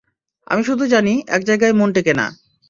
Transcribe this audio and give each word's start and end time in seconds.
আমি 0.47 0.61
শুধু 0.63 0.83
জানি, 0.87 1.13
একজায়গায় 1.27 1.73
মন 1.73 1.89
টেকে 1.93 2.13
না। 2.13 2.25